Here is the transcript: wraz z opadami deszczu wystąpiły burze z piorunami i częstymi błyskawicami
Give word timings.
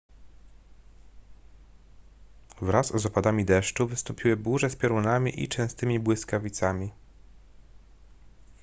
wraz 2.61 2.99
z 3.01 3.05
opadami 3.05 3.45
deszczu 3.45 3.87
wystąpiły 3.87 4.37
burze 4.37 4.69
z 4.69 4.75
piorunami 4.75 5.43
i 5.43 5.47
częstymi 5.47 5.99
błyskawicami 5.99 6.91